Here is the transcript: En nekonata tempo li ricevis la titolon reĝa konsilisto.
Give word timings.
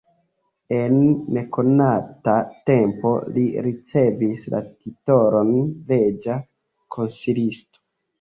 En 0.75 0.93
nekonata 1.35 2.33
tempo 2.69 3.11
li 3.35 3.43
ricevis 3.65 4.47
la 4.53 4.61
titolon 4.69 5.53
reĝa 5.93 6.39
konsilisto. 6.97 7.83